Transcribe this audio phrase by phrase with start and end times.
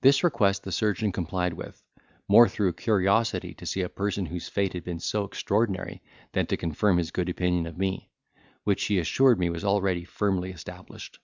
[0.00, 1.80] This request the surgeon complied with,
[2.26, 6.56] more through curiosity to see a person whose fate had been so extraordinary, than to
[6.56, 8.10] confirm his good opinion of me,
[8.64, 11.20] which he assured me was already firmly established.